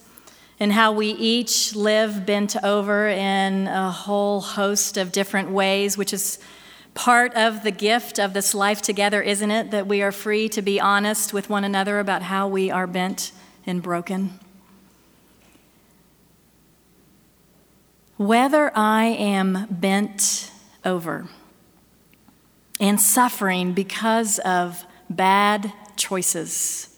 and 0.59 0.71
how 0.71 0.91
we 0.91 1.09
each 1.09 1.75
live 1.75 2.25
bent 2.25 2.55
over 2.63 3.07
in 3.07 3.67
a 3.67 3.91
whole 3.91 4.41
host 4.41 4.97
of 4.97 5.11
different 5.11 5.51
ways, 5.51 5.97
which 5.97 6.13
is 6.13 6.39
part 6.97 7.35
of 7.35 7.61
the 7.61 7.69
gift 7.69 8.19
of 8.19 8.33
this 8.33 8.55
life 8.55 8.81
together, 8.81 9.21
isn't 9.21 9.51
it? 9.51 9.69
That 9.69 9.85
we 9.85 10.01
are 10.01 10.11
free 10.11 10.49
to 10.49 10.63
be 10.63 10.81
honest 10.81 11.31
with 11.31 11.47
one 11.47 11.63
another 11.63 11.99
about 11.99 12.23
how 12.23 12.47
we 12.47 12.71
are 12.71 12.87
bent 12.87 13.31
and 13.67 13.83
broken. 13.83 14.39
Whether 18.17 18.71
I 18.75 19.05
am 19.05 19.67
bent 19.69 20.51
over 20.83 21.27
and 22.79 22.99
suffering 22.99 23.73
because 23.73 24.39
of 24.39 24.83
bad 25.07 25.71
choices, 25.97 26.97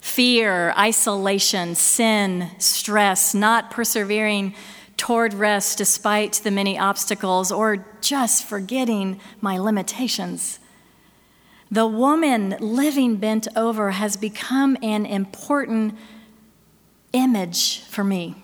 fear, 0.00 0.70
isolation, 0.78 1.74
sin, 1.74 2.48
stress, 2.58 3.34
not 3.34 3.72
persevering 3.72 4.54
toward 5.00 5.32
rest 5.32 5.78
despite 5.78 6.34
the 6.44 6.50
many 6.50 6.78
obstacles 6.78 7.50
or 7.50 7.86
just 8.02 8.44
forgetting 8.44 9.18
my 9.40 9.56
limitations. 9.56 10.58
The 11.70 11.86
woman 11.86 12.54
living 12.60 13.16
bent 13.16 13.48
over 13.56 13.92
has 13.92 14.18
become 14.18 14.76
an 14.82 15.06
important 15.06 15.96
image 17.14 17.80
for 17.84 18.04
me. 18.04 18.34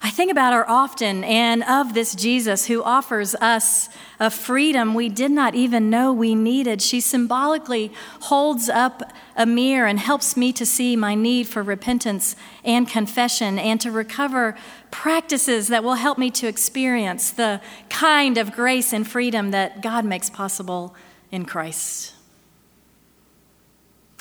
I 0.00 0.10
think 0.10 0.30
about 0.30 0.52
her 0.52 0.68
often 0.68 1.24
and 1.24 1.64
of 1.64 1.92
this 1.92 2.14
Jesus 2.14 2.66
who 2.66 2.82
offers 2.84 3.34
us 3.36 3.88
a 4.20 4.30
freedom 4.30 4.94
we 4.94 5.08
did 5.08 5.32
not 5.32 5.56
even 5.56 5.90
know 5.90 6.12
we 6.12 6.36
needed. 6.36 6.80
She 6.80 7.00
symbolically 7.00 7.92
holds 8.22 8.68
up 8.68 9.12
a 9.36 9.44
mirror 9.44 9.86
and 9.86 9.98
helps 9.98 10.36
me 10.36 10.52
to 10.52 10.64
see 10.64 10.94
my 10.94 11.16
need 11.16 11.48
for 11.48 11.64
repentance 11.64 12.36
and 12.64 12.88
confession 12.88 13.58
and 13.58 13.80
to 13.80 13.90
recover 13.90 14.56
practices 14.92 15.66
that 15.68 15.82
will 15.82 15.94
help 15.94 16.16
me 16.16 16.30
to 16.30 16.46
experience 16.46 17.30
the 17.30 17.60
kind 17.88 18.38
of 18.38 18.52
grace 18.52 18.92
and 18.92 19.06
freedom 19.06 19.50
that 19.50 19.82
God 19.82 20.04
makes 20.04 20.30
possible 20.30 20.94
in 21.32 21.44
Christ. 21.44 22.14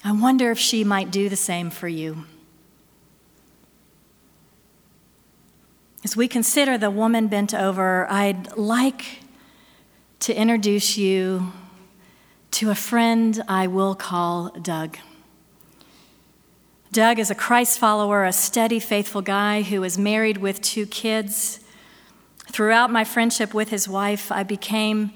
I 0.03 0.11
wonder 0.11 0.49
if 0.49 0.59
she 0.59 0.83
might 0.83 1.11
do 1.11 1.29
the 1.29 1.35
same 1.35 1.69
for 1.69 1.87
you. 1.87 2.25
As 6.03 6.15
we 6.15 6.27
consider 6.27 6.77
the 6.77 6.91
woman 6.91 7.27
bent 7.27 7.53
over, 7.53 8.09
I'd 8.09 8.55
like 8.55 9.23
to 10.19 10.33
introduce 10.33 10.95
you 10.95 11.51
to 12.51 12.69
a 12.69 12.75
friend 12.75 13.41
I 13.47 13.65
will 13.67 13.95
call 13.95 14.49
Doug. 14.49 14.97
Doug 16.91 17.19
is 17.19 17.31
a 17.31 17.35
Christ 17.35 17.79
follower, 17.79 18.25
a 18.25 18.31
steady, 18.31 18.79
faithful 18.79 19.21
guy 19.21 19.63
who 19.63 19.83
is 19.83 19.97
married 19.97 20.37
with 20.37 20.61
two 20.61 20.85
kids. 20.85 21.59
Throughout 22.51 22.91
my 22.91 23.03
friendship 23.03 23.53
with 23.53 23.69
his 23.69 23.89
wife, 23.89 24.31
I 24.31 24.43
became 24.43 25.11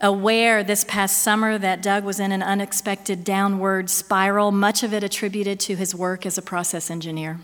aware 0.00 0.64
this 0.64 0.84
past 0.84 1.18
summer 1.18 1.58
that 1.58 1.82
Doug 1.82 2.04
was 2.04 2.18
in 2.20 2.32
an 2.32 2.42
unexpected 2.42 3.24
downward 3.24 3.90
spiral, 3.90 4.52
much 4.52 4.82
of 4.82 4.94
it 4.94 5.02
attributed 5.02 5.58
to 5.60 5.76
his 5.76 5.94
work 5.94 6.24
as 6.24 6.38
a 6.38 6.42
process 6.42 6.90
engineer. 6.90 7.40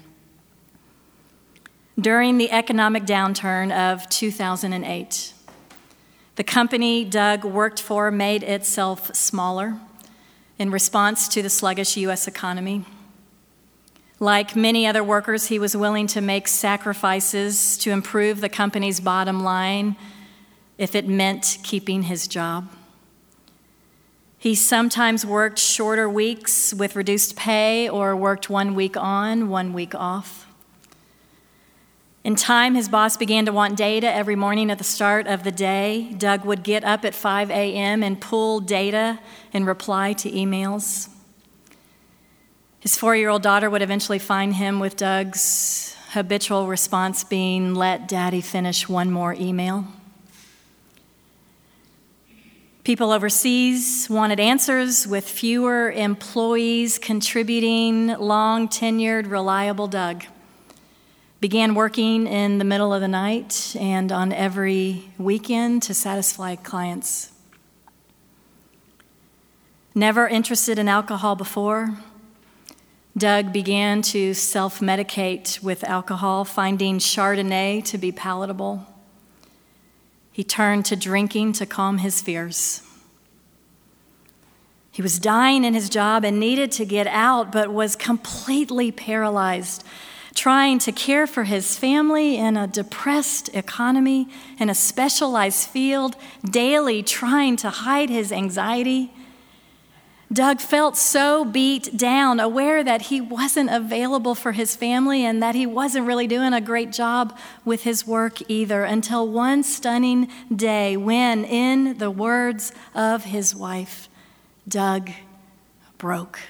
During 2.01 2.39
the 2.39 2.53
economic 2.53 3.07
downturn 3.07 3.73
of 3.73 4.09
2008, 4.09 5.33
the 6.37 6.45
company 6.45 7.05
Doug 7.05 7.43
worked 7.43 7.83
for 7.83 8.13
made 8.13 8.45
itself 8.45 9.13
smaller 9.17 9.81
in 10.61 10.71
response 10.71 11.27
to 11.27 11.43
the 11.43 11.51
sluggish 11.51 11.97
U.S. 11.97 12.29
economy. 12.29 12.85
Like 14.21 14.55
many 14.55 14.87
other 14.87 15.03
workers, 15.03 15.49
he 15.49 15.59
was 15.59 15.77
willing 15.77 16.07
to 16.09 16.21
make 16.21 16.47
sacrifices 16.47 17.77
to 17.79 17.91
improve 17.91 18.41
the 18.41 18.49
company's 18.49 19.01
bottom 19.01 19.43
line 19.43 19.97
if 20.77 20.95
it 20.95 21.09
meant 21.09 21.59
keeping 21.65 22.05
his 22.05 22.29
job. 22.29 22.69
He 24.39 24.55
sometimes 24.55 25.27
worked 25.27 25.59
shorter 25.59 26.09
weeks 26.09 26.73
with 26.73 26.95
reduced 26.95 27.35
pay 27.35 27.89
or 27.89 28.15
worked 28.15 28.49
one 28.49 28.77
week 28.77 28.97
on, 28.97 29.49
one 29.49 29.73
week 29.73 29.97
off. 29.97 30.48
In 32.25 32.35
time, 32.35 32.75
his 32.75 32.89
boss 32.89 33.17
began 33.17 33.47
to 33.47 33.53
want 33.53 33.77
data 33.77 34.13
every 34.13 34.37
morning 34.37 34.71
at 34.71 34.79
the 34.79 34.85
start 34.85 35.27
of 35.27 35.45
the 35.45 35.53
day. 35.53 36.13
Doug 36.19 36.45
would 36.45 36.63
get 36.63 36.85
up 36.85 37.05
at 37.05 37.15
5 37.15 37.51
a.m. 37.51 38.03
and 38.03 38.21
pull 38.21 38.61
data 38.61 39.21
and 39.53 39.67
reply 39.67 40.13
to 40.15 40.31
emails. 40.31 41.09
His 42.81 42.97
four 42.97 43.17
year 43.17 43.29
old 43.29 43.43
daughter 43.43 43.71
would 43.71 43.83
eventually 43.83 44.19
find 44.19 44.55
him 44.55 44.81
with 44.81 44.97
Doug's 44.97 45.97
habitual 46.11 46.67
response 46.67 47.25
being, 47.25 47.75
Let 47.75 48.09
daddy 48.09 48.41
finish 48.41 48.89
one 48.89 49.11
more 49.11 49.35
email. 49.35 49.85
People 52.85 53.13
overseas 53.13 54.07
wanted 54.09 54.41
answers 54.41 55.07
with 55.07 55.29
fewer 55.29 55.91
employees 55.91 56.99
contributing 56.99 58.07
long 58.07 58.69
tenured, 58.69 59.31
reliable 59.31 59.89
Doug. 59.89 60.25
Began 61.41 61.77
working 61.77 62.27
in 62.27 62.59
the 62.59 62.65
middle 62.65 62.93
of 62.93 63.01
the 63.01 63.07
night 63.07 63.77
and 63.79 64.11
on 64.11 64.33
every 64.33 65.13
weekend 65.19 65.85
to 65.85 65.95
satisfy 65.95 66.57
clients. 66.57 67.31
Never 69.95 70.27
interested 70.27 70.81
in 70.81 70.89
alcohol 70.89 71.37
before, 71.37 71.97
Doug 73.17 73.53
began 73.53 74.03
to 74.03 74.35
self 74.35 74.81
medicate 74.81 75.63
with 75.63 75.85
alcohol, 75.85 76.45
finding 76.45 76.99
Chardonnay 76.99 77.85
to 77.85 77.99
be 77.99 78.11
palatable. 78.11 78.85
He 80.33 80.43
turned 80.43 80.87
to 80.87 80.97
drinking 80.97 81.53
to 81.55 81.67
calm 81.67 81.99
his 81.99 82.21
fears. 82.21 82.83
He 84.91 85.03
was 85.03 85.21
dying 85.21 85.65
in 85.65 85.75
his 85.75 85.89
job 85.89 86.25
and 86.25 86.41
needed 86.41 86.73
to 86.73 86.85
get 86.85 87.07
out, 87.07 87.53
but 87.53 87.73
was 87.73 87.95
completely 87.95 88.91
paralyzed 88.91 89.85
trying 90.35 90.79
to 90.79 90.93
care 90.93 91.27
for 91.27 91.45
his 91.45 91.77
family 91.77 92.37
in 92.37 92.57
a 92.57 92.67
depressed 92.67 93.49
economy, 93.55 94.29
in 94.59 94.71
a 94.71 94.75
specialized 94.75 95.69
field, 95.69 96.17
daily 96.45 97.03
trying 97.03 97.57
to 97.57 97.71
hide 97.71 98.11
his 98.11 98.31
anxiety. 98.33 99.13
Doug 100.31 100.61
felt 100.61 100.97
so 100.97 101.43
beat 101.43 101.97
down, 101.97 102.39
aware 102.39 102.85
that 102.85 103.03
he 103.03 103.19
wasn't 103.19 103.71
available 103.71 104.35
for 104.35 104.53
his 104.53 104.77
family 104.77 105.25
and 105.25 105.43
that 105.43 105.55
he 105.55 105.65
wasn't 105.65 106.07
really 106.07 106.27
doing 106.27 106.53
a 106.53 106.61
great 106.61 106.93
job 106.93 107.37
with 107.65 107.85
his 107.85 108.07
work 108.07 108.39
either, 108.51 108.85
until 108.85 109.27
one 109.27 109.63
stunning 109.63 110.29
day 110.55 110.99
when, 110.99 111.47
in 111.47 111.97
the 111.97 112.11
words 112.11 112.73
of 112.95 113.25
his 113.25 113.55
wife, 113.55 114.11
Doug 114.69 115.11
broke. 115.97 116.41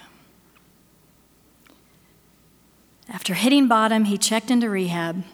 After 3.11 3.33
hitting 3.35 3.69
bottom, 3.69 4.05
he 4.05 4.19
checked 4.19 4.51
into 4.51 4.69
rehab 4.69 5.25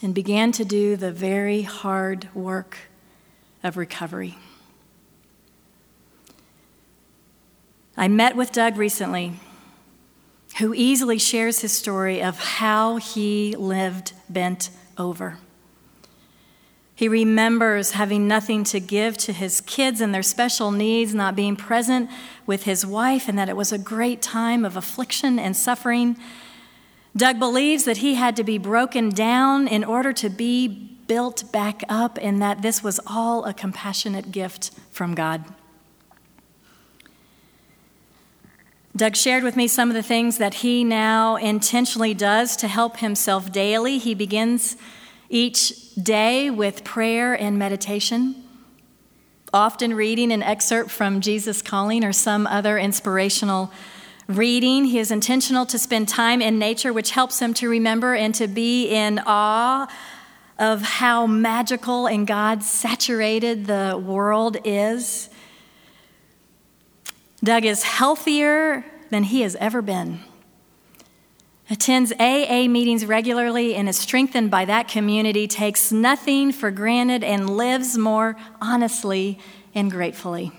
and 0.00 0.14
began 0.14 0.52
to 0.52 0.64
do 0.64 0.94
the 0.96 1.10
very 1.10 1.62
hard 1.62 2.28
work 2.34 2.78
of 3.62 3.76
recovery. 3.76 4.38
I 7.96 8.06
met 8.08 8.36
with 8.36 8.52
Doug 8.52 8.76
recently, 8.76 9.34
who 10.58 10.74
easily 10.74 11.18
shares 11.18 11.60
his 11.60 11.72
story 11.72 12.22
of 12.22 12.38
how 12.38 12.96
he 12.96 13.56
lived 13.56 14.12
bent 14.28 14.70
over. 14.96 15.38
He 16.94 17.08
remembers 17.08 17.92
having 17.92 18.28
nothing 18.28 18.62
to 18.64 18.78
give 18.78 19.16
to 19.18 19.32
his 19.32 19.60
kids 19.60 20.00
and 20.00 20.14
their 20.14 20.22
special 20.22 20.70
needs, 20.70 21.12
not 21.12 21.34
being 21.34 21.56
present 21.56 22.08
with 22.46 22.62
his 22.62 22.86
wife, 22.86 23.28
and 23.28 23.36
that 23.36 23.48
it 23.48 23.56
was 23.56 23.72
a 23.72 23.78
great 23.78 24.22
time 24.22 24.64
of 24.64 24.76
affliction 24.76 25.38
and 25.40 25.56
suffering. 25.56 26.16
Doug 27.16 27.38
believes 27.38 27.84
that 27.84 27.98
he 27.98 28.14
had 28.14 28.34
to 28.36 28.44
be 28.44 28.58
broken 28.58 29.10
down 29.10 29.68
in 29.68 29.84
order 29.84 30.12
to 30.12 30.28
be 30.28 30.68
built 31.06 31.52
back 31.52 31.82
up, 31.88 32.18
and 32.22 32.40
that 32.40 32.62
this 32.62 32.82
was 32.82 32.98
all 33.06 33.44
a 33.44 33.52
compassionate 33.52 34.32
gift 34.32 34.70
from 34.90 35.14
God. 35.14 35.44
Doug 38.96 39.16
shared 39.16 39.42
with 39.42 39.56
me 39.56 39.66
some 39.68 39.90
of 39.90 39.94
the 39.94 40.02
things 40.02 40.38
that 40.38 40.54
he 40.54 40.82
now 40.84 41.36
intentionally 41.36 42.14
does 42.14 42.56
to 42.56 42.68
help 42.68 42.98
himself 42.98 43.52
daily. 43.52 43.98
He 43.98 44.14
begins 44.14 44.76
each 45.28 45.94
day 45.96 46.48
with 46.48 46.84
prayer 46.84 47.34
and 47.34 47.58
meditation, 47.58 48.44
often 49.52 49.94
reading 49.94 50.32
an 50.32 50.42
excerpt 50.42 50.90
from 50.90 51.20
Jesus 51.20 51.60
Calling 51.60 52.04
or 52.04 52.12
some 52.12 52.46
other 52.46 52.78
inspirational 52.78 53.72
reading. 54.26 54.86
He 54.86 54.98
is 54.98 55.10
intentional 55.10 55.66
to 55.66 55.78
spend 55.78 56.08
time 56.08 56.40
in 56.40 56.58
nature, 56.58 56.92
which 56.92 57.10
helps 57.10 57.40
him 57.40 57.54
to 57.54 57.68
remember 57.68 58.14
and 58.14 58.34
to 58.36 58.46
be 58.46 58.88
in 58.88 59.20
awe 59.26 59.88
of 60.58 60.82
how 60.82 61.26
magical 61.26 62.06
and 62.06 62.26
God 62.26 62.62
saturated 62.62 63.66
the 63.66 64.00
world 64.02 64.56
is. 64.64 65.28
Doug 67.42 67.64
is 67.64 67.82
healthier 67.82 68.84
than 69.10 69.24
he 69.24 69.42
has 69.42 69.56
ever 69.56 69.82
been. 69.82 70.20
Attends 71.68 72.12
AA 72.18 72.68
meetings 72.68 73.06
regularly 73.06 73.74
and 73.74 73.88
is 73.88 73.96
strengthened 73.96 74.50
by 74.50 74.64
that 74.66 74.86
community, 74.86 75.48
takes 75.48 75.90
nothing 75.90 76.52
for 76.52 76.70
granted, 76.70 77.24
and 77.24 77.56
lives 77.56 77.96
more 77.96 78.36
honestly 78.60 79.38
and 79.74 79.90
gratefully 79.90 80.52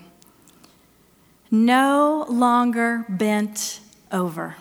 no 1.50 2.26
longer 2.28 3.04
bent 3.08 3.80
over. 4.10 4.56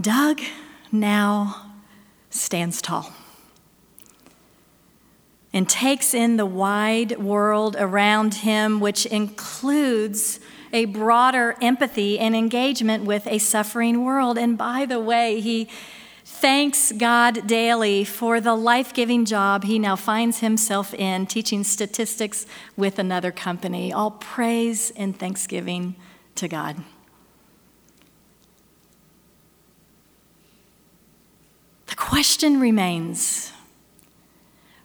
Doug 0.00 0.40
now 0.92 1.72
stands 2.30 2.80
tall 2.80 3.12
and 5.52 5.68
takes 5.68 6.14
in 6.14 6.36
the 6.36 6.46
wide 6.46 7.18
world 7.18 7.74
around 7.78 8.34
him, 8.34 8.80
which 8.80 9.06
includes 9.06 10.40
a 10.72 10.84
broader 10.84 11.56
empathy 11.62 12.18
and 12.18 12.36
engagement 12.36 13.04
with 13.04 13.26
a 13.26 13.38
suffering 13.38 14.04
world. 14.04 14.38
And 14.38 14.56
by 14.58 14.84
the 14.84 15.00
way, 15.00 15.40
he 15.40 15.68
thanks 16.28 16.92
God 16.92 17.46
daily 17.46 18.04
for 18.04 18.40
the 18.40 18.54
life 18.54 18.92
giving 18.92 19.24
job 19.24 19.64
he 19.64 19.78
now 19.78 19.96
finds 19.96 20.38
himself 20.38 20.94
in, 20.94 21.26
teaching 21.26 21.64
statistics 21.64 22.46
with 22.76 22.98
another 22.98 23.32
company. 23.32 23.92
All 23.92 24.12
praise 24.12 24.92
and 24.92 25.18
thanksgiving 25.18 25.96
to 26.36 26.46
God. 26.46 26.76
The 31.86 31.96
question 31.96 32.60
remains 32.60 33.52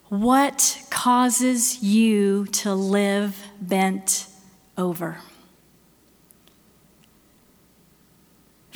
what 0.08 0.82
causes 0.90 1.82
you 1.82 2.46
to 2.46 2.74
live 2.74 3.36
bent 3.60 4.26
over? 4.78 5.18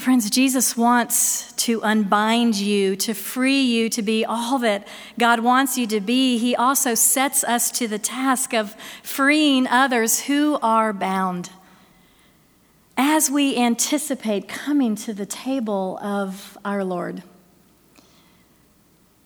Friends, 0.09 0.31
Jesus 0.31 0.75
wants 0.75 1.53
to 1.53 1.83
unbind 1.83 2.55
you, 2.55 2.97
to 2.97 3.12
free 3.12 3.61
you 3.61 3.90
to 3.90 4.01
be 4.01 4.25
all 4.25 4.59
that 4.61 4.88
God 5.18 5.40
wants 5.40 5.77
you 5.77 5.87
to 5.88 6.01
be. 6.01 6.38
He 6.38 6.57
also 6.57 6.94
sets 6.94 7.44
us 7.44 7.71
to 7.73 7.87
the 7.87 7.99
task 7.99 8.55
of 8.55 8.75
freeing 9.03 9.66
others 9.66 10.21
who 10.21 10.59
are 10.62 10.94
bound. 10.94 11.51
As 12.97 13.31
we 13.31 13.55
anticipate 13.55 14.49
coming 14.49 14.94
to 14.97 15.12
the 15.12 15.27
table 15.27 15.99
of 15.99 16.57
our 16.64 16.85
Lord 16.85 17.23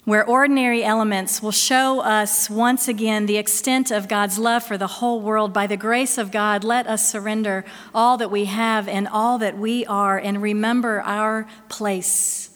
where 0.04 0.26
ordinary 0.26 0.82
elements 0.82 1.40
will 1.40 1.52
show 1.52 2.00
us 2.00 2.50
once 2.50 2.88
again 2.88 3.26
the 3.26 3.36
extent 3.36 3.92
of 3.92 4.08
God's 4.08 4.36
love 4.36 4.64
for 4.64 4.76
the 4.76 4.88
whole 4.88 5.20
world. 5.20 5.52
By 5.52 5.68
the 5.68 5.76
grace 5.76 6.18
of 6.18 6.32
God, 6.32 6.64
let 6.64 6.88
us 6.88 7.08
surrender 7.08 7.64
all 7.94 8.16
that 8.16 8.30
we 8.30 8.46
have 8.46 8.88
and 8.88 9.06
all 9.06 9.38
that 9.38 9.56
we 9.56 9.86
are 9.86 10.18
and 10.18 10.42
remember 10.42 11.00
our 11.02 11.46
place, 11.68 12.50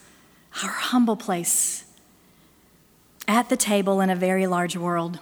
our 0.65 0.71
humble 0.71 1.17
place 1.17 1.85
at 3.29 3.49
the 3.49 3.57
table 3.57 4.01
in 4.01 4.11
a 4.11 4.17
very 4.17 4.49
large 4.49 4.77
world. 4.77 5.21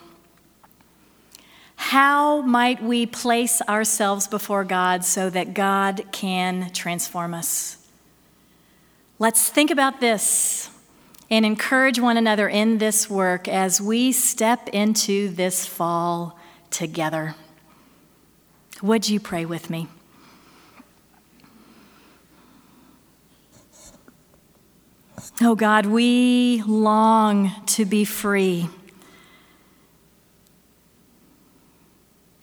How 1.77 2.41
might 2.41 2.83
we 2.83 3.05
place 3.05 3.61
ourselves 3.69 4.29
before 4.29 4.65
God 4.65 5.05
so 5.05 5.29
that 5.29 5.53
God 5.53 6.07
can 6.11 6.71
transform 6.73 7.35
us? 7.35 7.77
Let's 9.19 9.51
think 9.51 9.71
about 9.71 10.01
this 10.01 10.71
and 11.35 11.45
encourage 11.45 11.99
one 11.99 12.17
another 12.17 12.49
in 12.49 12.79
this 12.79 13.11
work 13.11 13.49
as 13.49 13.81
we 13.81 14.13
step 14.13 14.69
into 14.69 15.29
this 15.31 15.67
fall 15.67 16.39
together. 16.71 17.35
Would 18.81 19.09
you 19.09 19.19
pray 19.19 19.45
with 19.45 19.69
me? 19.69 19.89
Oh 25.43 25.57
God, 25.57 25.87
we 25.87 26.63
long 26.69 27.51
to 27.67 27.85
be 27.85 28.05
free. 28.05 28.69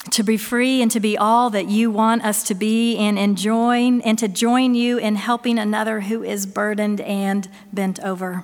To 0.09 0.21
be 0.21 0.35
free 0.35 0.81
and 0.81 0.91
to 0.91 0.99
be 0.99 1.17
all 1.17 1.49
that 1.51 1.67
you 1.67 1.89
want 1.89 2.25
us 2.25 2.43
to 2.43 2.55
be 2.55 2.97
and 2.97 3.17
enjoy 3.17 4.01
and 4.01 4.19
to 4.19 4.27
join 4.27 4.75
you 4.75 4.97
in 4.97 5.15
helping 5.15 5.57
another 5.57 6.01
who 6.01 6.23
is 6.23 6.45
burdened 6.45 6.99
and 6.99 7.47
bent 7.71 7.97
over. 8.01 8.43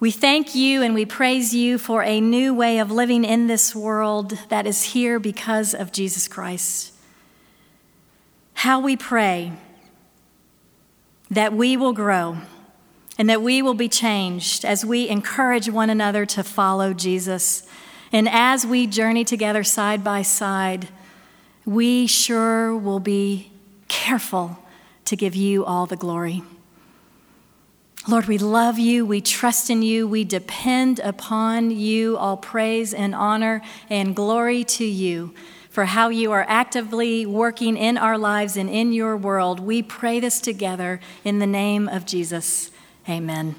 We 0.00 0.10
thank 0.10 0.54
you 0.54 0.82
and 0.82 0.94
we 0.94 1.04
praise 1.04 1.54
you 1.54 1.76
for 1.76 2.02
a 2.02 2.22
new 2.22 2.54
way 2.54 2.78
of 2.78 2.90
living 2.90 3.22
in 3.22 3.48
this 3.48 3.74
world 3.74 4.30
that 4.48 4.66
is 4.66 4.82
here 4.82 5.18
because 5.18 5.74
of 5.74 5.92
Jesus 5.92 6.26
Christ. 6.26 6.94
How 8.54 8.80
we 8.80 8.96
pray 8.96 9.52
that 11.30 11.52
we 11.52 11.76
will 11.76 11.92
grow 11.92 12.38
and 13.18 13.28
that 13.28 13.42
we 13.42 13.60
will 13.60 13.74
be 13.74 13.90
changed 13.90 14.64
as 14.64 14.86
we 14.86 15.06
encourage 15.06 15.68
one 15.68 15.90
another 15.90 16.24
to 16.24 16.42
follow 16.42 16.94
Jesus. 16.94 17.68
And 18.10 18.26
as 18.26 18.64
we 18.66 18.86
journey 18.86 19.26
together 19.26 19.62
side 19.62 20.02
by 20.02 20.22
side, 20.22 20.88
we 21.66 22.06
sure 22.06 22.74
will 22.74 23.00
be 23.00 23.52
careful 23.88 24.58
to 25.04 25.14
give 25.14 25.34
you 25.34 25.62
all 25.62 25.84
the 25.84 25.96
glory. 25.96 26.42
Lord, 28.10 28.26
we 28.26 28.38
love 28.38 28.76
you. 28.76 29.06
We 29.06 29.20
trust 29.20 29.70
in 29.70 29.82
you. 29.82 30.08
We 30.08 30.24
depend 30.24 30.98
upon 30.98 31.70
you. 31.70 32.16
All 32.16 32.36
praise 32.36 32.92
and 32.92 33.14
honor 33.14 33.62
and 33.88 34.16
glory 34.16 34.64
to 34.64 34.84
you 34.84 35.32
for 35.70 35.84
how 35.84 36.08
you 36.08 36.32
are 36.32 36.44
actively 36.48 37.24
working 37.24 37.76
in 37.76 37.96
our 37.96 38.18
lives 38.18 38.56
and 38.56 38.68
in 38.68 38.92
your 38.92 39.16
world. 39.16 39.60
We 39.60 39.80
pray 39.80 40.18
this 40.18 40.40
together 40.40 40.98
in 41.22 41.38
the 41.38 41.46
name 41.46 41.88
of 41.88 42.04
Jesus. 42.04 42.72
Amen. 43.08 43.54